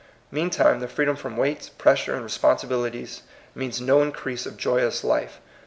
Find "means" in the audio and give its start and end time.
3.53-3.79